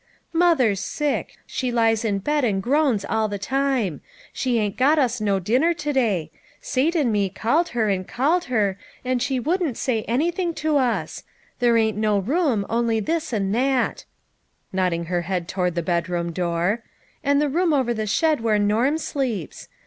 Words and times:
"Mother's 0.33 0.79
sick. 0.79 1.35
She 1.45 1.71
lies 1.71 2.03
in 2.03 2.17
bed 2.17 2.43
and 2.43 2.59
groans 2.63 3.05
all 3.07 3.27
the 3.27 3.37
time. 3.37 4.01
She 4.33 4.57
ain't 4.57 4.75
got 4.75 4.97
us 4.97 5.21
no 5.21 5.37
dinner 5.39 5.75
to 5.75 5.93
day; 5.93 6.31
Sate 6.59 6.95
and 6.95 7.11
me 7.13 7.29
called 7.29 7.69
her, 7.77 7.87
and 7.87 8.07
called 8.07 8.45
her, 8.45 8.79
and, 9.05 9.21
she 9.21 9.37
30 9.37 9.37
LITTLE 9.37 9.37
FISHERS: 9.37 9.37
AND 9.37 9.37
THEIR 9.37 9.37
NETS. 9.37 9.47
wouldn't 9.47 9.77
say 10.07 10.11
anything 10.11 10.53
to 10.55 10.77
us. 10.77 11.23
There 11.59 11.77
ain't 11.77 11.97
no 11.97 12.17
room 12.17 12.65
only 12.67 12.99
this 12.99 13.31
and 13.31 13.53
that," 13.53 14.05
nodding 14.73 15.05
her 15.05 15.21
head 15.21 15.47
toward 15.47 15.75
the 15.75 15.83
bedroom 15.83 16.31
door," 16.31 16.81
and 17.23 17.39
the 17.39 17.47
room 17.47 17.71
over 17.71 17.93
the 17.93 18.07
shed 18.07 18.41
where 18.41 18.57
Norm 18.57 18.97
sleeps. 18.97 19.67